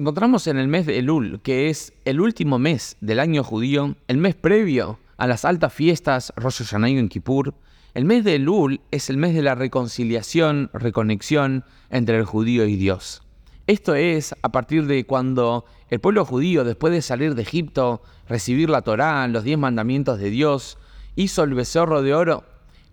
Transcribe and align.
encontramos 0.00 0.46
en 0.46 0.56
el 0.56 0.66
mes 0.66 0.86
de 0.86 0.98
Elul, 0.98 1.40
que 1.42 1.68
es 1.68 1.92
el 2.06 2.22
último 2.22 2.58
mes 2.58 2.96
del 3.02 3.20
año 3.20 3.44
judío, 3.44 3.96
el 4.08 4.16
mes 4.16 4.34
previo 4.34 4.98
a 5.18 5.26
las 5.26 5.44
altas 5.44 5.74
fiestas 5.74 6.32
Rosh 6.36 6.62
Hashanah 6.62 6.88
y 6.88 7.08
Kippur, 7.08 7.52
el 7.92 8.06
mes 8.06 8.24
de 8.24 8.36
Elul 8.36 8.80
es 8.92 9.10
el 9.10 9.18
mes 9.18 9.34
de 9.34 9.42
la 9.42 9.54
reconciliación, 9.54 10.70
reconexión 10.72 11.64
entre 11.90 12.16
el 12.16 12.24
judío 12.24 12.64
y 12.64 12.76
Dios. 12.76 13.22
Esto 13.66 13.94
es 13.94 14.34
a 14.40 14.48
partir 14.48 14.86
de 14.86 15.04
cuando 15.04 15.66
el 15.90 16.00
pueblo 16.00 16.24
judío, 16.24 16.64
después 16.64 16.94
de 16.94 17.02
salir 17.02 17.34
de 17.34 17.42
Egipto, 17.42 18.02
recibir 18.26 18.70
la 18.70 18.80
Torá, 18.80 19.28
los 19.28 19.44
diez 19.44 19.58
mandamientos 19.58 20.18
de 20.18 20.30
Dios, 20.30 20.78
hizo 21.14 21.44
el 21.44 21.52
becerro 21.52 22.00
de 22.00 22.14
oro. 22.14 22.44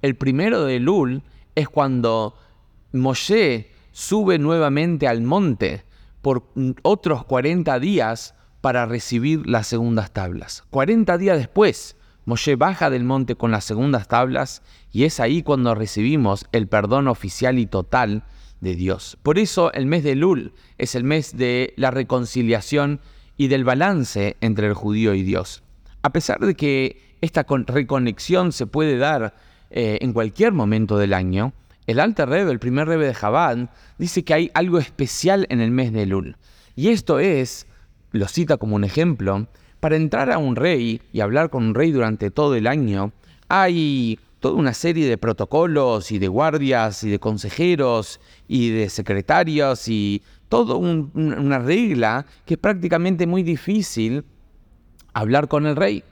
El 0.02 0.18
primero 0.18 0.66
de 0.66 0.76
Elul 0.76 1.24
es 1.56 1.70
cuando 1.70 2.36
Moshe 2.92 3.72
sube 3.94 4.40
nuevamente 4.40 5.08
al 5.08 5.22
monte 5.22 5.87
por 6.22 6.50
otros 6.84 7.24
40 7.26 7.80
días 7.80 8.36
para 8.62 8.86
recibir 8.86 9.48
las 9.48 9.68
segundas 9.68 10.12
tablas. 10.12 10.64
40 10.72 11.18
días 11.18 11.38
después, 11.38 11.96
Moshe 12.26 12.56
baja 12.56 12.90
del 12.90 13.06
monte 13.06 13.36
con 13.36 13.52
las 13.52 13.64
segundas 13.64 14.08
tablas 14.08 14.62
y 14.92 15.06
es 15.06 15.20
ahí 15.20 15.44
cuando 15.44 15.76
recibimos 15.76 16.46
el 16.52 16.68
perdón 16.68 17.08
oficial 17.08 17.60
y 17.60 17.66
total 17.66 18.24
de 18.60 18.76
Dios. 18.76 19.18
Por 19.24 19.40
eso 19.40 19.72
el 19.74 19.86
mes 19.86 20.04
de 20.04 20.16
Lul 20.16 20.54
es 20.78 20.96
el 20.96 21.04
mes 21.04 21.38
de 21.38 21.74
la 21.78 21.92
reconciliación 21.92 23.00
y 23.38 23.48
del 23.48 23.64
balance 23.64 24.36
entre 24.42 24.68
el 24.68 24.74
judío 24.74 25.14
y 25.14 25.24
Dios. 25.24 25.64
A 26.02 26.10
pesar 26.12 26.40
de 26.40 26.56
que 26.56 27.16
esta 27.22 27.46
reconexión 27.68 28.52
se 28.52 28.68
puede 28.68 28.98
dar 28.98 29.36
eh, 29.70 30.00
en 30.02 30.14
cualquier 30.14 30.52
momento 30.52 30.98
del 30.98 31.14
año, 31.14 31.54
el 31.88 32.00
Alter 32.02 32.30
Rebbe, 32.30 32.52
el 32.52 32.60
primer 32.60 32.88
Rebbe 32.88 33.08
de 33.08 33.16
Chabad, 33.16 33.70
dice 33.98 34.24
que 34.24 34.34
hay 34.34 34.52
algo 34.54 34.78
especial 34.78 35.48
en 35.50 35.62
el 35.62 35.72
mes 35.72 35.94
de 35.94 36.04
Elul. 36.04 36.36
Y 36.76 36.90
esto 36.90 37.20
es, 37.20 37.66
lo 38.12 38.28
cita 38.28 38.58
como 38.58 38.76
un 38.76 38.84
ejemplo, 38.84 39.48
para 39.80 39.96
entrar 39.96 40.32
a 40.32 40.38
un 40.38 40.56
rey 40.56 41.02
y 41.14 41.22
hablar 41.22 41.50
con 41.50 41.64
un 41.64 41.76
rey 41.76 41.92
durante 41.92 42.30
todo 42.30 42.56
el 42.56 42.68
año, 42.68 43.14
hay 43.48 44.20
toda 44.40 44.56
una 44.56 44.74
serie 44.74 45.08
de 45.08 45.18
protocolos 45.18 46.12
y 46.12 46.20
de 46.20 46.28
guardias 46.28 47.04
y 47.04 47.10
de 47.10 47.20
consejeros 47.20 48.20
y 48.48 48.70
de 48.70 48.90
secretarios 48.90 49.88
y 49.88 50.22
toda 50.50 50.76
una 50.76 51.60
regla 51.60 52.26
que 52.46 52.56
es 52.56 52.60
prácticamente 52.60 53.26
muy 53.28 53.44
difícil 53.44 54.26
hablar 55.14 55.48
con 55.48 55.66
el 55.66 55.76
rey. 55.76 56.04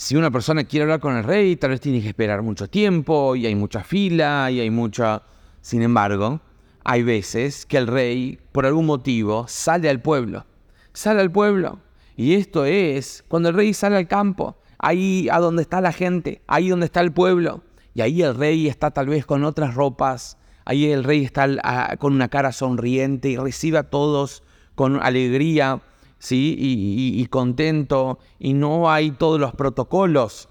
Si 0.00 0.16
una 0.16 0.30
persona 0.30 0.64
quiere 0.64 0.84
hablar 0.84 1.00
con 1.00 1.14
el 1.14 1.24
rey, 1.24 1.56
tal 1.56 1.72
vez 1.72 1.80
tiene 1.82 2.00
que 2.00 2.08
esperar 2.08 2.40
mucho 2.40 2.70
tiempo 2.70 3.36
y 3.36 3.44
hay 3.44 3.54
mucha 3.54 3.84
fila 3.84 4.50
y 4.50 4.58
hay 4.58 4.70
mucha... 4.70 5.24
Sin 5.60 5.82
embargo, 5.82 6.40
hay 6.84 7.02
veces 7.02 7.66
que 7.66 7.76
el 7.76 7.86
rey, 7.86 8.38
por 8.50 8.64
algún 8.64 8.86
motivo, 8.86 9.44
sale 9.46 9.90
al 9.90 10.00
pueblo. 10.00 10.46
Sale 10.94 11.20
al 11.20 11.30
pueblo. 11.30 11.80
Y 12.16 12.32
esto 12.32 12.64
es 12.64 13.26
cuando 13.28 13.50
el 13.50 13.54
rey 13.54 13.74
sale 13.74 13.98
al 13.98 14.08
campo, 14.08 14.56
ahí 14.78 15.28
a 15.30 15.38
donde 15.38 15.60
está 15.60 15.82
la 15.82 15.92
gente, 15.92 16.40
ahí 16.46 16.70
donde 16.70 16.86
está 16.86 17.02
el 17.02 17.12
pueblo. 17.12 17.62
Y 17.92 18.00
ahí 18.00 18.22
el 18.22 18.34
rey 18.34 18.68
está 18.68 18.92
tal 18.92 19.08
vez 19.08 19.26
con 19.26 19.44
otras 19.44 19.74
ropas, 19.74 20.38
ahí 20.64 20.90
el 20.90 21.04
rey 21.04 21.26
está 21.26 21.94
con 21.98 22.14
una 22.14 22.30
cara 22.30 22.52
sonriente 22.52 23.28
y 23.28 23.36
recibe 23.36 23.76
a 23.76 23.90
todos 23.90 24.44
con 24.74 24.96
alegría 25.02 25.82
¿sí? 26.20 26.54
Y, 26.56 27.26
contento, 27.26 28.20
y 28.38 28.52
no 28.52 28.88
hay 28.88 29.10
todos 29.10 29.40
los 29.40 29.52
protocolos 29.52 30.48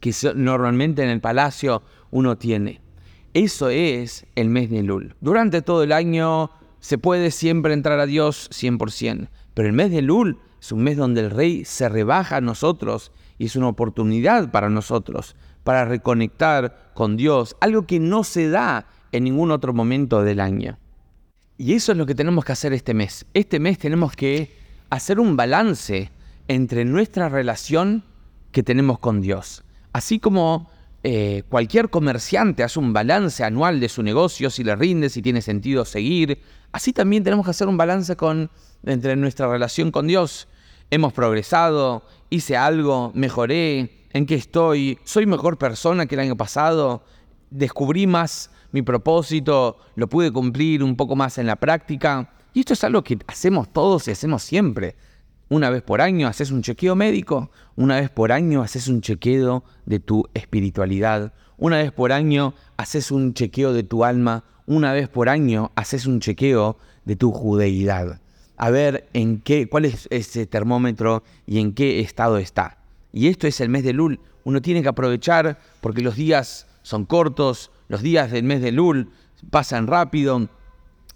que 0.00 0.12
normalmente 0.34 1.02
en 1.02 1.10
el 1.10 1.20
palacio 1.20 1.82
uno 2.10 2.38
tiene. 2.38 2.80
Eso 3.34 3.68
es 3.68 4.26
el 4.34 4.48
mes 4.48 4.70
de 4.70 4.82
Lul. 4.82 5.14
Durante 5.20 5.60
todo 5.60 5.82
el 5.82 5.92
año 5.92 6.50
se 6.80 6.96
puede 6.96 7.30
siempre 7.30 7.74
entrar 7.74 8.00
a 8.00 8.06
Dios 8.06 8.48
100%, 8.50 9.28
pero 9.52 9.68
el 9.68 9.74
mes 9.74 9.90
de 9.90 10.00
Lul 10.00 10.38
es 10.58 10.72
un 10.72 10.82
mes 10.82 10.96
donde 10.96 11.20
el 11.20 11.30
rey 11.30 11.66
se 11.66 11.90
rebaja 11.90 12.36
a 12.36 12.40
nosotros 12.40 13.12
y 13.36 13.46
es 13.46 13.56
una 13.56 13.68
oportunidad 13.68 14.50
para 14.50 14.70
nosotros 14.70 15.36
para 15.66 15.84
reconectar 15.84 16.92
con 16.94 17.16
Dios, 17.16 17.56
algo 17.60 17.88
que 17.88 17.98
no 17.98 18.22
se 18.22 18.48
da 18.48 18.86
en 19.10 19.24
ningún 19.24 19.50
otro 19.50 19.74
momento 19.74 20.22
del 20.22 20.38
año. 20.38 20.78
Y 21.58 21.72
eso 21.72 21.90
es 21.90 21.98
lo 21.98 22.06
que 22.06 22.14
tenemos 22.14 22.44
que 22.44 22.52
hacer 22.52 22.72
este 22.72 22.94
mes. 22.94 23.26
Este 23.34 23.58
mes 23.58 23.76
tenemos 23.76 24.14
que 24.14 24.55
hacer 24.90 25.20
un 25.20 25.36
balance 25.36 26.10
entre 26.48 26.84
nuestra 26.84 27.28
relación 27.28 28.04
que 28.52 28.62
tenemos 28.62 28.98
con 28.98 29.20
Dios. 29.20 29.64
Así 29.92 30.18
como 30.18 30.70
eh, 31.02 31.42
cualquier 31.48 31.90
comerciante 31.90 32.62
hace 32.62 32.78
un 32.78 32.92
balance 32.92 33.44
anual 33.44 33.80
de 33.80 33.88
su 33.88 34.02
negocio, 34.02 34.50
si 34.50 34.64
le 34.64 34.76
rinde, 34.76 35.08
si 35.08 35.22
tiene 35.22 35.40
sentido 35.40 35.84
seguir, 35.84 36.40
así 36.72 36.92
también 36.92 37.24
tenemos 37.24 37.44
que 37.44 37.50
hacer 37.50 37.68
un 37.68 37.76
balance 37.76 38.16
con, 38.16 38.50
entre 38.84 39.16
nuestra 39.16 39.48
relación 39.48 39.90
con 39.90 40.06
Dios. 40.06 40.48
Hemos 40.90 41.12
progresado, 41.12 42.02
hice 42.30 42.56
algo, 42.56 43.12
mejoré, 43.14 44.06
en 44.12 44.26
qué 44.26 44.34
estoy, 44.34 44.98
soy 45.04 45.26
mejor 45.26 45.58
persona 45.58 46.06
que 46.06 46.14
el 46.14 46.22
año 46.22 46.36
pasado, 46.36 47.04
descubrí 47.50 48.06
más 48.06 48.50
mi 48.72 48.82
propósito, 48.82 49.78
lo 49.94 50.08
pude 50.08 50.32
cumplir 50.32 50.82
un 50.82 50.96
poco 50.96 51.16
más 51.16 51.38
en 51.38 51.46
la 51.46 51.56
práctica. 51.56 52.30
Y 52.56 52.60
esto 52.60 52.72
es 52.72 52.84
algo 52.84 53.04
que 53.04 53.18
hacemos 53.26 53.70
todos 53.70 54.08
y 54.08 54.12
hacemos 54.12 54.42
siempre. 54.42 54.96
Una 55.50 55.68
vez 55.68 55.82
por 55.82 56.00
año 56.00 56.26
haces 56.26 56.50
un 56.50 56.62
chequeo 56.62 56.96
médico, 56.96 57.50
una 57.76 58.00
vez 58.00 58.08
por 58.08 58.32
año 58.32 58.62
haces 58.62 58.88
un 58.88 59.02
chequeo 59.02 59.62
de 59.84 60.00
tu 60.00 60.26
espiritualidad, 60.32 61.34
una 61.58 61.76
vez 61.76 61.92
por 61.92 62.12
año 62.12 62.54
haces 62.78 63.10
un 63.10 63.34
chequeo 63.34 63.74
de 63.74 63.82
tu 63.82 64.04
alma, 64.04 64.42
una 64.64 64.94
vez 64.94 65.10
por 65.10 65.28
año 65.28 65.70
haces 65.74 66.06
un 66.06 66.18
chequeo 66.18 66.78
de 67.04 67.14
tu 67.14 67.30
judeidad. 67.30 68.22
A 68.56 68.70
ver 68.70 69.06
en 69.12 69.42
qué, 69.42 69.68
cuál 69.68 69.84
es 69.84 70.08
ese 70.10 70.46
termómetro 70.46 71.24
y 71.46 71.60
en 71.60 71.74
qué 71.74 72.00
estado 72.00 72.38
está. 72.38 72.78
Y 73.12 73.28
esto 73.28 73.46
es 73.46 73.60
el 73.60 73.68
mes 73.68 73.84
de 73.84 73.92
Lul. 73.92 74.18
Uno 74.44 74.62
tiene 74.62 74.80
que 74.80 74.88
aprovechar 74.88 75.58
porque 75.82 76.00
los 76.00 76.16
días 76.16 76.66
son 76.80 77.04
cortos, 77.04 77.70
los 77.88 78.00
días 78.00 78.30
del 78.30 78.44
mes 78.44 78.62
de 78.62 78.72
Lul 78.72 79.10
pasan 79.50 79.86
rápido, 79.86 80.48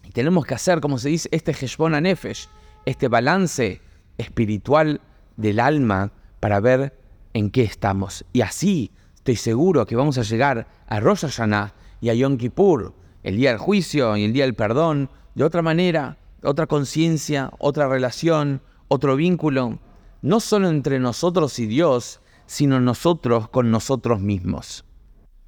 y 0.04 0.10
tenemos 0.10 0.44
que 0.46 0.54
hacer, 0.54 0.80
como 0.80 0.98
se 0.98 1.08
dice, 1.08 1.28
este 1.32 1.52
Heshbon 1.52 2.00
Nefesh, 2.02 2.48
este 2.84 3.08
balance 3.08 3.80
espiritual 4.18 5.00
del 5.36 5.60
alma 5.60 6.12
para 6.40 6.60
ver 6.60 6.98
en 7.34 7.50
qué 7.50 7.62
estamos. 7.62 8.24
Y 8.32 8.40
así 8.40 8.90
estoy 9.14 9.36
seguro 9.36 9.86
que 9.86 9.96
vamos 9.96 10.18
a 10.18 10.22
llegar 10.22 10.66
a 10.86 11.00
Rosh 11.00 11.20
Hashanah 11.20 11.74
y 12.00 12.08
a 12.08 12.14
Yom 12.14 12.36
Kippur, 12.36 12.94
el 13.22 13.36
día 13.36 13.50
del 13.50 13.58
juicio 13.58 14.16
y 14.16 14.24
el 14.24 14.32
día 14.32 14.44
del 14.44 14.54
perdón, 14.54 15.10
de 15.34 15.44
otra 15.44 15.62
manera, 15.62 16.16
otra 16.42 16.66
conciencia, 16.66 17.50
otra 17.58 17.88
relación, 17.88 18.62
otro 18.88 19.16
vínculo, 19.16 19.78
no 20.22 20.40
solo 20.40 20.68
entre 20.68 20.98
nosotros 20.98 21.58
y 21.58 21.66
Dios, 21.66 22.20
sino 22.46 22.80
nosotros 22.80 23.48
con 23.48 23.70
nosotros 23.70 24.20
mismos. 24.20 24.84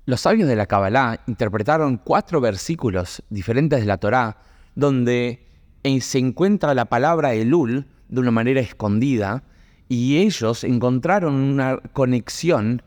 Los 0.05 0.23
sabios 0.23 0.49
de 0.49 0.57
la 0.57 0.67
Kabbalah 0.67 1.21
interpretaron 1.29 1.97
cuatro 1.97 2.41
versículos 2.41 3.23
diferentes 3.31 3.81
de 3.81 3.87
la 3.87 3.99
Torá 3.99 4.39
donde 4.75 5.47
se 6.01 6.19
encuentra 6.19 6.75
la 6.75 6.87
palabra 6.87 7.35
Elul 7.35 7.87
de 8.09 8.21
una 8.21 8.33
manera 8.33 8.61
escondida 8.61 9.45
y 9.89 10.17
ellos 10.17 10.65
encontraron 10.65 11.35
una 11.35 11.77
conexión 11.93 12.83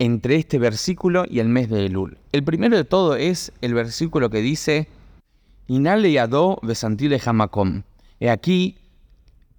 entre 0.00 0.34
este 0.34 0.58
versículo 0.58 1.24
y 1.28 1.38
el 1.38 1.48
mes 1.48 1.70
de 1.70 1.86
Elul. 1.86 2.18
El 2.32 2.42
primero 2.42 2.76
de 2.76 2.84
todo 2.84 3.14
es 3.14 3.52
el 3.60 3.74
versículo 3.74 4.28
que 4.28 4.40
dice 4.40 4.88
Inale 5.68 6.10
yadó 6.10 6.58
besantile 6.62 7.20
hamakom. 7.24 7.84
He 8.18 8.30
aquí 8.30 8.78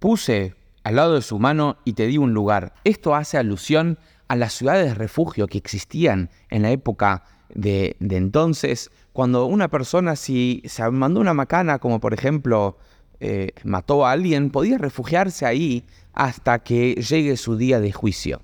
puse 0.00 0.54
al 0.84 0.96
lado 0.96 1.14
de 1.14 1.22
su 1.22 1.38
mano 1.38 1.78
y 1.86 1.94
te 1.94 2.06
di 2.06 2.18
un 2.18 2.34
lugar. 2.34 2.74
Esto 2.84 3.14
hace 3.14 3.38
alusión 3.38 3.98
a 4.30 4.36
las 4.36 4.52
ciudades 4.52 4.86
de 4.86 4.94
refugio 4.94 5.48
que 5.48 5.58
existían 5.58 6.30
en 6.50 6.62
la 6.62 6.70
época 6.70 7.24
de, 7.52 7.96
entonces, 7.98 8.92
cuando 9.12 9.46
una 9.46 9.66
persona 9.66 10.14
si 10.14 10.62
se 10.66 10.88
mandó 10.88 11.18
una 11.18 11.34
macana, 11.34 11.80
como 11.80 11.98
por 11.98 12.14
ejemplo 12.14 12.78
eh, 13.18 13.50
mató 13.64 14.06
a 14.06 14.12
alguien, 14.12 14.50
podía 14.50 14.78
refugiarse 14.78 15.46
ahí 15.46 15.84
hasta 16.12 16.60
que 16.60 16.94
llegue 16.94 17.36
su 17.36 17.56
día 17.56 17.80
de 17.80 17.90
juicio. 17.90 18.40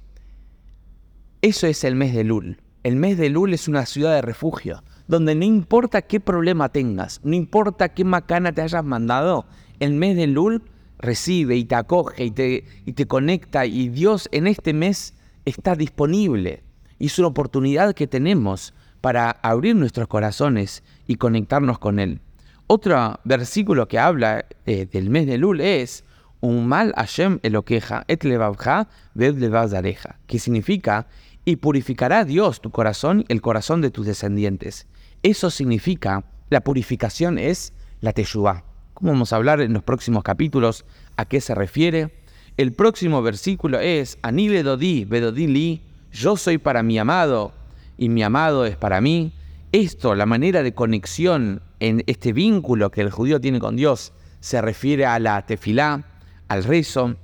Eso 1.41 1.69
es 1.69 1.85
el 1.85 1.95
mes 1.95 2.13
de 2.17 2.25
Lul. 2.25 2.61
El 2.83 2.97
mes 2.97 3.17
de 3.17 3.31
Lul 3.31 3.55
es 3.55 3.69
una 3.69 3.87
ciudad 3.87 4.13
de 4.13 4.23
refugio, 4.23 4.83
donde 5.07 5.37
no 5.37 5.45
importa 5.45 6.03
qué 6.03 6.19
problema 6.19 6.69
tengas, 6.69 7.21
no 7.23 7.37
importa 7.37 7.91
qué 7.91 8.03
macana 8.03 8.51
te 8.51 8.63
hayas 8.63 8.85
mandado, 8.85 9.47
el 9.79 9.93
mes 9.93 10.17
de 10.17 10.27
Lul 10.27 10.65
recibe 10.99 11.55
y 11.55 11.65
te 11.65 11.77
acoge 11.77 12.25
y 12.25 12.33
te, 12.33 12.65
y 12.85 12.95
te 12.95 13.07
conecta 13.07 13.67
y 13.67 13.89
Dios 13.89 14.29
en 14.33 14.49
este 14.49 14.73
mes 14.73 15.15
está 15.47 15.75
disponible. 15.75 16.63
Y 16.99 17.07
es 17.07 17.19
una 17.19 17.29
oportunidad 17.29 17.95
que 17.95 18.07
tenemos 18.07 18.75
para 19.01 19.31
abrir 19.31 19.75
nuestros 19.75 20.09
corazones 20.09 20.83
y 21.07 21.17
conectarnos 21.17 21.79
con 21.79 21.99
Él. 21.99 22.21
Otro 22.67 23.19
versículo 23.25 23.89
que 23.89 23.99
habla 23.99 24.45
eh, 24.67 24.87
del 24.87 25.09
mes 25.09 25.27
de 25.27 25.39
Lul 25.39 25.61
es 25.61 26.05
un 26.41 26.67
mal 26.67 26.93
Hashem 26.97 27.39
eloqueja 27.43 28.05
et 28.09 28.25
levavja 28.25 28.89
ved 29.15 29.37
levazareja, 29.39 30.19
que 30.27 30.39
significa 30.39 31.07
y 31.45 31.57
purificará 31.57 32.25
Dios 32.25 32.61
tu 32.61 32.71
corazón, 32.71 33.25
el 33.29 33.41
corazón 33.41 33.81
de 33.81 33.91
tus 33.91 34.07
descendientes. 34.07 34.87
Eso 35.23 35.51
significa, 35.51 36.25
la 36.51 36.61
purificación 36.61 37.39
es 37.39 37.73
la 38.01 38.13
teshuvah. 38.13 38.65
como 38.95 39.13
vamos 39.13 39.33
a 39.33 39.37
hablar 39.37 39.61
en 39.61 39.73
los 39.73 39.83
próximos 39.83 40.23
capítulos 40.23 40.85
a 41.17 41.27
qué 41.27 41.41
se 41.41 41.55
refiere. 41.55 42.15
El 42.57 42.73
próximo 42.73 43.21
versículo 43.21 43.81
es 43.81 44.17
Anile 44.23 44.63
Dodi, 44.63 45.05
Bedodi 45.05 45.47
Li, 45.47 45.83
yo 46.11 46.39
soy 46.39 46.57
para 46.57 46.83
mi 46.83 46.99
amado 46.99 47.53
y 47.99 48.09
mi 48.09 48.23
amado 48.23 48.65
es 48.65 48.77
para 48.77 49.03
mí. 49.03 49.35
Esto, 49.73 50.15
la 50.15 50.25
manera 50.25 50.63
de 50.63 50.73
conexión 50.73 51.61
en 51.81 52.03
este 52.07 52.33
vínculo 52.33 52.91
que 52.91 53.03
el 53.03 53.11
judío 53.11 53.43
tiene 53.43 53.59
con 53.59 53.77
Dios, 53.77 54.15
se 54.41 54.63
refiere 54.63 55.05
a 55.05 55.19
la 55.19 55.45
tefilá, 55.45 56.07
al 56.49 56.65
rezo. 56.65 57.17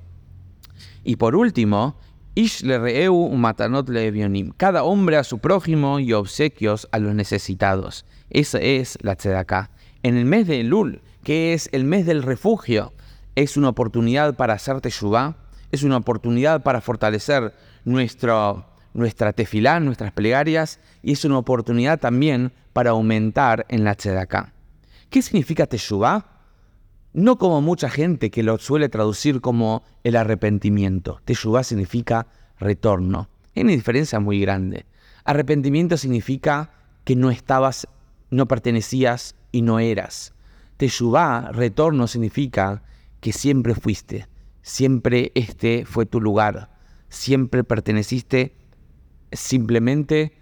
Y 1.03 1.17
por 1.17 1.35
último, 1.35 1.97
Ish 2.35 2.63
le 2.63 2.79
reeu 2.79 3.31
matanot 3.31 3.89
le 3.89 4.53
Cada 4.59 4.85
hombre 4.85 5.17
a 5.17 5.25
su 5.25 5.39
prójimo 5.39 5.99
y 5.99 6.13
obsequios 6.13 6.89
a 6.93 6.99
los 6.99 7.15
necesitados. 7.15 8.05
Esa 8.29 8.59
es 8.59 8.99
la 9.01 9.17
tzedaká. 9.17 9.71
En 10.03 10.19
el 10.19 10.27
mes 10.27 10.47
de 10.47 10.61
Elul, 10.61 11.01
que 11.25 11.55
es 11.55 11.71
el 11.73 11.85
mes 11.85 12.05
del 12.05 12.23
refugio, 12.23 12.93
es 13.35 13.57
una 13.57 13.69
oportunidad 13.69 14.37
para 14.37 14.55
hacer 14.55 14.81
teshuvá, 14.81 15.37
es 15.71 15.83
una 15.83 15.97
oportunidad 15.97 16.63
para 16.63 16.81
fortalecer 16.81 17.55
nuestro, 17.85 18.67
nuestra 18.93 19.33
tefilá, 19.33 19.81
nuestras 19.81 20.13
plegarias, 20.13 20.81
y 21.03 21.13
es 21.13 21.25
una 21.25 21.39
oportunidad 21.39 21.99
también 21.99 22.53
para 22.73 22.91
aumentar 22.91 23.67
en 23.69 23.85
la 23.85 23.95
tzedaká. 23.95 24.53
¿Qué 25.09 25.23
significa 25.23 25.67
teshuvá? 25.67 26.27
No 27.15 27.37
como 27.37 27.61
mucha 27.61 27.91
gente 27.91 28.31
que 28.31 28.43
lo 28.43 28.59
suele 28.59 28.89
traducir 28.89 29.41
como 29.41 29.83
el 30.05 30.17
arrepentimiento. 30.17 31.21
Teshuvá 31.25 31.63
significa 31.63 32.27
retorno. 32.59 33.29
Hay 33.55 33.63
una 33.63 33.73
diferencia 33.73 34.21
muy 34.21 34.41
grande. 34.41 34.87
Arrepentimiento 35.25 35.97
significa 35.97 36.71
que 37.05 37.17
no 37.17 37.31
estabas, 37.31 37.87
no 38.31 38.49
pertenecías 38.49 39.37
y 39.53 39.63
no 39.63 39.79
eras. 39.79 40.33
Teshuvá, 40.79 41.51
retorno, 41.53 42.07
significa 42.07 42.83
que 43.23 43.33
siempre 43.33 43.77
fuiste, 43.77 44.27
siempre 44.63 45.31
este 45.37 45.85
fue 45.87 46.07
tu 46.07 46.21
lugar, 46.21 46.77
siempre 47.09 47.63
perteneciste, 47.63 48.57
simplemente 49.31 50.33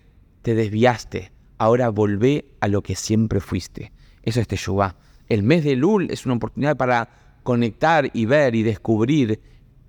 te 0.40 0.54
desviaste, 0.54 1.30
ahora 1.58 1.90
volvé 1.90 2.46
a 2.58 2.68
lo 2.68 2.82
que 2.82 2.96
siempre 2.96 3.40
fuiste. 3.40 3.92
Eso 4.22 4.40
es 4.40 4.48
Teshuvá. 4.48 4.96
El 5.28 5.42
mes 5.42 5.62
de 5.62 5.76
Lul 5.76 6.10
es 6.10 6.24
una 6.24 6.36
oportunidad 6.36 6.78
para 6.78 7.10
conectar 7.42 8.10
y 8.14 8.24
ver 8.24 8.54
y 8.54 8.62
descubrir 8.62 9.42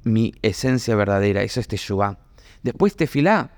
mi 0.04 0.34
esencia 0.42 0.94
verdadera. 0.94 1.44
Eso 1.44 1.62
es 1.62 1.70
Teshuvá. 1.70 2.20
Después 2.62 2.98
Tefilá. 2.98 3.52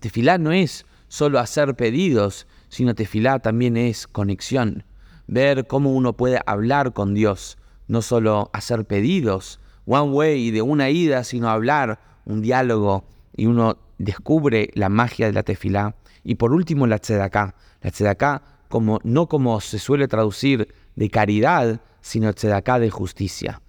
Tefilá 0.00 0.36
no 0.36 0.50
es 0.50 0.84
solo 1.06 1.38
hacer 1.38 1.76
pedidos, 1.76 2.48
sino 2.68 2.96
Tefilá 2.96 3.38
también 3.38 3.76
es 3.76 4.08
conexión. 4.08 4.82
Ver 5.28 5.68
cómo 5.68 5.92
uno 5.94 6.16
puede 6.16 6.40
hablar 6.44 6.92
con 6.92 7.14
Dios, 7.14 7.56
no 7.88 8.02
solo 8.02 8.50
hacer 8.52 8.84
pedidos, 8.84 9.60
one 9.86 10.12
way 10.12 10.50
de 10.50 10.62
una 10.62 10.90
ida, 10.90 11.24
sino 11.24 11.48
hablar, 11.48 11.98
un 12.24 12.42
diálogo, 12.42 13.04
y 13.36 13.46
uno 13.46 13.78
descubre 13.98 14.70
la 14.74 14.88
magia 14.88 15.26
de 15.26 15.32
la 15.32 15.42
tefilá. 15.42 15.96
Y 16.22 16.36
por 16.36 16.52
último, 16.52 16.86
la 16.86 16.98
tzedaká. 16.98 17.54
La 17.80 17.90
tzedaká, 17.90 18.42
como, 18.68 19.00
no 19.02 19.28
como 19.28 19.60
se 19.60 19.78
suele 19.78 20.08
traducir 20.08 20.74
de 20.94 21.10
caridad, 21.10 21.80
sino 22.00 22.32
tzedaká 22.32 22.78
de 22.78 22.90
justicia. 22.90 23.62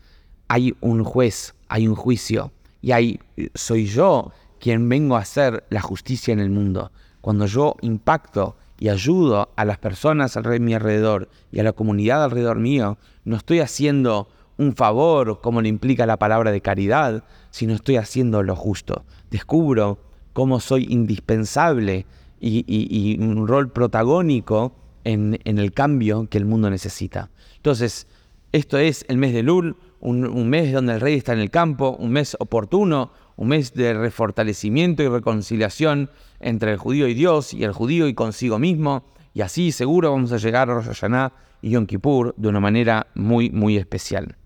Hay 0.48 0.76
un 0.82 1.04
juez, 1.04 1.56
hay 1.68 1.88
un 1.88 1.96
juicio, 1.96 2.52
y 2.82 2.92
hay, 2.92 3.20
soy 3.54 3.86
yo 3.86 4.32
quien 4.60 4.90
vengo 4.90 5.16
a 5.16 5.20
hacer 5.20 5.64
la 5.70 5.82
justicia 5.82 6.34
en 6.34 6.40
el 6.40 6.50
mundo. 6.50 6.92
Cuando 7.22 7.46
yo 7.46 7.76
impacto 7.82 8.58
y 8.80 8.90
ayudo 8.90 9.52
a 9.56 9.66
las 9.66 9.78
personas 9.78 10.34
de 10.34 10.60
mi 10.60 10.74
alrededor 10.74 11.30
y 11.52 11.60
a 11.60 11.64
la 11.64 11.74
comunidad 11.74 12.24
alrededor 12.24 12.60
mío, 12.60 12.98
no 13.26 13.36
estoy 13.36 13.60
haciendo 13.60 14.30
un 14.58 14.76
favor 14.76 15.42
como 15.42 15.62
lo 15.62 15.68
implica 15.68 16.06
la 16.06 16.18
palabra 16.18 16.52
de 16.52 16.62
caridad, 16.62 17.24
sino 17.52 17.74
estoy 17.74 17.98
haciendo 17.98 18.44
lo 18.44 18.56
justo. 18.56 19.06
Descubro 19.32 20.00
cómo 20.34 20.60
soy 20.60 20.88
indispensable 20.90 22.06
y, 22.40 23.18
un 23.20 23.48
rol 23.48 23.72
protagónico 23.72 24.74
en, 25.04 25.40
el 25.44 25.74
cambio 25.74 26.28
que 26.30 26.38
el 26.38 26.46
mundo 26.46 26.70
necesita. 26.70 27.30
Entonces, 27.58 28.08
esto 28.52 28.78
es 28.78 29.06
el 29.10 29.18
mes 29.18 29.34
de 29.34 29.44
Lul, 29.44 29.76
un 30.02 30.50
mes 30.50 30.72
donde 30.72 30.94
el 30.94 31.02
rey 31.02 31.16
está 31.16 31.34
en 31.34 31.40
el 31.40 31.52
campo, 31.52 31.96
un 32.00 32.12
mes 32.12 32.36
oportuno, 32.40 33.12
un 33.40 33.48
mes 33.48 33.74
de 33.74 33.94
refortalecimiento 33.94 35.02
y 35.02 35.08
reconciliación 35.08 36.10
entre 36.42 36.74
el 36.74 36.78
judío 36.78 37.08
y 37.08 37.14
Dios 37.14 37.54
y 37.54 37.64
el 37.64 37.72
judío 37.72 38.08
y 38.08 38.14
consigo 38.14 38.60
mismo. 38.60 39.06
Y 39.34 39.42
así 39.42 39.72
seguro 39.72 40.12
vamos 40.12 40.34
a 40.34 40.38
llegar 40.38 40.70
a 40.70 40.74
Rosh 40.74 40.88
Hashanah 40.88 41.32
y 41.62 41.70
Yom 41.72 41.86
Kippur 41.86 42.34
de 42.36 42.50
una 42.50 42.60
manera 42.60 43.08
muy, 43.16 43.50
muy 43.50 43.78
especial. 43.78 44.39